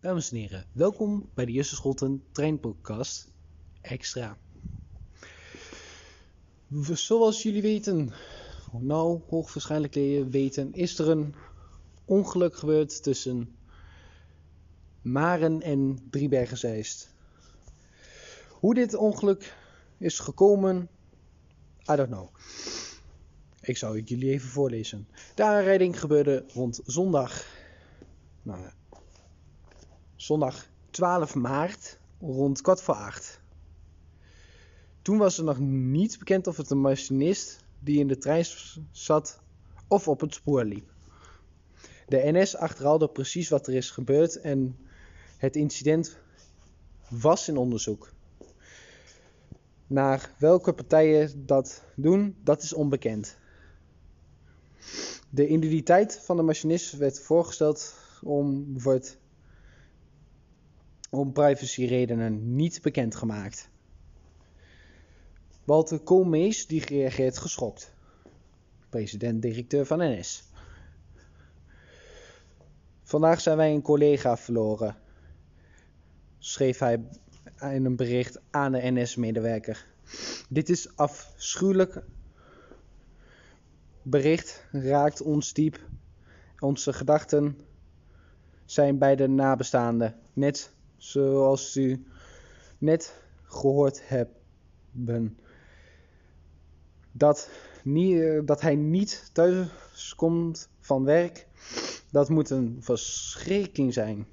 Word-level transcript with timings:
Dames 0.00 0.30
en 0.30 0.36
heren, 0.36 0.66
welkom 0.72 1.30
bij 1.34 1.44
de 1.44 1.52
Jusse 1.52 1.74
Scholten 1.74 2.24
Treinpodcast 2.32 3.30
Extra. 3.80 4.38
Zoals 6.92 7.42
jullie 7.42 7.62
weten, 7.62 8.12
nou 8.72 9.20
hoogwaarschijnlijk 9.28 9.94
weten, 10.30 10.72
is 10.72 10.98
er 10.98 11.08
een 11.08 11.34
ongeluk 12.04 12.56
gebeurd 12.56 13.02
tussen 13.02 13.56
Maren 15.02 15.62
en 15.62 15.98
Driebergen-Zeist. 16.10 17.14
Hoe 18.48 18.74
dit 18.74 18.94
ongeluk 18.94 19.56
is 19.96 20.18
gekomen, 20.18 20.88
I 21.90 21.96
don't 21.96 22.10
know. 22.10 22.28
Ik 23.60 23.76
zal 23.76 23.94
het 23.94 24.08
jullie 24.08 24.30
even 24.30 24.48
voorlezen. 24.48 25.08
De 25.34 25.44
aanrijding 25.44 26.00
gebeurde 26.00 26.44
rond 26.48 26.80
zondag, 26.84 27.46
nou, 28.42 28.70
zondag 30.18 30.68
12 30.90 31.34
maart 31.34 31.98
rond 32.20 32.60
kwart 32.60 32.82
voor 32.82 32.94
acht. 32.94 33.40
Toen 35.02 35.18
was 35.18 35.38
er 35.38 35.44
nog 35.44 35.58
niet 35.58 36.18
bekend 36.18 36.46
of 36.46 36.56
het 36.56 36.70
een 36.70 36.80
machinist 36.80 37.64
die 37.78 37.98
in 37.98 38.08
de 38.08 38.18
trein 38.18 38.44
zat 38.90 39.40
of 39.88 40.08
op 40.08 40.20
het 40.20 40.34
spoor 40.34 40.64
liep. 40.64 40.90
De 42.06 42.20
NS 42.24 42.56
achterhaalde 42.56 43.08
precies 43.08 43.48
wat 43.48 43.66
er 43.66 43.74
is 43.74 43.90
gebeurd 43.90 44.40
en 44.40 44.78
het 45.36 45.56
incident 45.56 46.18
was 47.08 47.48
in 47.48 47.56
onderzoek. 47.56 48.12
Naar 49.86 50.34
welke 50.38 50.72
partijen 50.72 51.46
dat 51.46 51.84
doen, 51.96 52.36
dat 52.42 52.62
is 52.62 52.72
onbekend. 52.72 53.36
De 55.30 55.48
identiteit 55.48 56.20
van 56.24 56.36
de 56.36 56.42
machinist 56.42 56.96
werd 56.96 57.20
voorgesteld 57.20 57.94
om, 58.22 58.66
wordt 58.80 59.18
om 61.08 61.32
privacyredenen 61.32 62.54
niet 62.56 62.82
bekendgemaakt. 62.82 63.68
Walter 65.64 65.98
Koolmees 65.98 66.66
die 66.66 66.84
reageert 66.84 67.38
geschokt. 67.38 67.92
President-directeur 68.88 69.86
van 69.86 69.98
NS. 69.98 70.48
Vandaag 73.02 73.40
zijn 73.40 73.56
wij 73.56 73.72
een 73.72 73.82
collega 73.82 74.36
verloren, 74.36 74.96
schreef 76.38 76.78
hij 76.78 77.08
in 77.60 77.84
een 77.84 77.96
bericht 77.96 78.40
aan 78.50 78.72
de 78.72 78.90
NS-medewerker. 78.90 79.86
Dit 80.48 80.68
is 80.68 80.96
afschuwelijk 80.96 82.02
bericht, 84.02 84.66
raakt 84.72 85.22
ons 85.22 85.52
diep. 85.52 85.80
Onze 86.58 86.92
gedachten 86.92 87.60
zijn 88.64 88.98
bij 88.98 89.16
de 89.16 89.28
nabestaanden, 89.28 90.16
net 90.32 90.72
zoals 90.98 91.76
u 91.76 92.04
net 92.78 93.14
gehoord 93.44 94.08
hebben. 94.08 95.38
Dat, 97.12 97.50
nie, 97.82 98.44
dat 98.44 98.60
hij 98.60 98.74
niet 98.74 99.30
thuis 99.32 100.14
komt 100.16 100.68
van 100.80 101.04
werk, 101.04 101.46
dat 102.10 102.28
moet 102.28 102.50
een 102.50 102.76
verschrikking 102.80 103.92
zijn. 103.92 104.26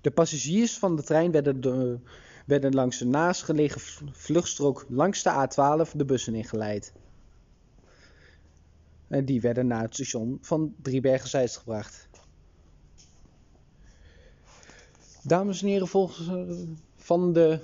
De 0.00 0.10
passagiers 0.10 0.78
van 0.78 0.96
de 0.96 1.02
trein 1.02 1.30
werden, 1.30 1.60
de- 1.60 1.98
werden 2.46 2.74
langs 2.74 2.98
de 2.98 3.06
naastgelegen 3.06 3.80
vluchtstrook 4.12 4.86
langs 4.88 5.22
de 5.22 5.30
A12 5.30 5.90
de 5.96 6.04
bussen 6.04 6.34
ingeleid. 6.34 6.92
En 9.08 9.24
die 9.24 9.40
werden 9.40 9.66
naar 9.66 9.82
het 9.82 9.94
station 9.94 10.38
van 10.40 10.74
Driebergen-Zeist 10.82 11.56
gebracht. 11.56 12.08
Dames 15.26 15.62
en 15.62 15.68
heren, 15.68 15.88
volgens 15.88 16.28
eh, 16.28 16.42
van 16.96 17.32
de 17.32 17.60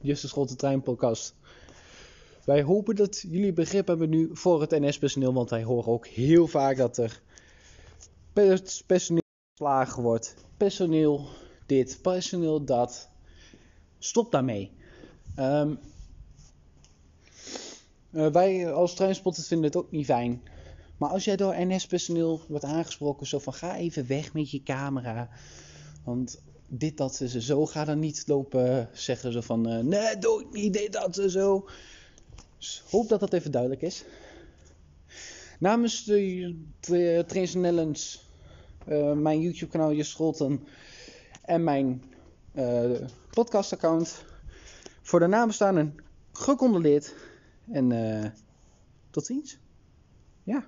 Justus 0.00 0.30
Scholte 0.30 0.56
Trein 0.56 0.82
podcast. 0.82 1.34
Wij 2.44 2.62
hopen 2.62 2.96
dat 2.96 3.24
jullie 3.28 3.52
begrip 3.52 3.86
hebben 3.86 4.08
nu 4.08 4.30
voor 4.32 4.60
het 4.60 4.70
NS-personeel, 4.70 5.32
want 5.32 5.50
wij 5.50 5.62
horen 5.62 5.92
ook 5.92 6.06
heel 6.06 6.46
vaak 6.46 6.76
dat 6.76 6.96
er 6.96 7.22
pers- 8.32 8.82
personeel 8.82 9.22
geslagen 9.50 10.02
wordt. 10.02 10.34
Personeel 10.56 11.28
dit, 11.66 11.98
personeel 12.02 12.64
dat. 12.64 13.08
Stop 13.98 14.32
daarmee. 14.32 14.70
Ehm, 15.34 15.74
eh, 18.10 18.26
wij 18.26 18.72
als 18.72 18.94
treinspotters 18.94 19.46
vinden 19.46 19.66
het 19.66 19.76
ook 19.76 19.90
niet 19.90 20.06
fijn. 20.06 20.42
Maar 20.96 21.10
als 21.10 21.24
jij 21.24 21.36
door 21.36 21.54
NS-personeel 21.58 22.40
wordt 22.48 22.64
aangesproken, 22.64 23.26
zo 23.26 23.38
van 23.38 23.54
ga 23.54 23.76
even 23.76 24.06
weg 24.06 24.32
met 24.32 24.50
je 24.50 24.62
camera. 24.62 25.30
Want 26.08 26.40
dit, 26.68 26.96
dat, 26.96 27.14
ze 27.14 27.40
zo. 27.40 27.66
Ga 27.66 27.84
dan 27.84 27.98
niet 27.98 28.24
lopen 28.26 28.88
zeggen 28.92 29.32
zo 29.32 29.40
van 29.40 29.68
eh, 29.68 29.78
nee, 29.78 30.18
doe 30.18 30.40
ik 30.40 30.52
niet, 30.52 30.72
dit, 30.72 30.92
dat, 30.92 31.22
zo. 31.26 31.68
Dus 32.58 32.82
hoop 32.90 33.08
dat 33.08 33.20
dat 33.20 33.32
even 33.32 33.50
duidelijk 33.50 33.82
is. 33.82 34.04
Namens 35.58 36.04
de 36.04 36.56
de 36.80 37.24
Trains 37.26 37.54
Nellens, 37.54 38.30
eh, 38.86 39.12
mijn 39.12 39.40
YouTube 39.40 39.70
kanaal 39.70 39.90
Je 39.90 40.02
Scholten 40.02 40.64
en 41.42 41.64
mijn 41.64 42.02
eh 42.52 42.90
podcast 43.30 43.72
account 43.72 44.24
voor 45.02 45.20
de 45.20 45.26
nabestaanden 45.26 45.96
gecondoleerd 46.32 47.14
en 47.70 47.92
eh, 47.92 48.30
tot 49.10 49.26
ziens. 49.26 49.58
Ja. 50.42 50.66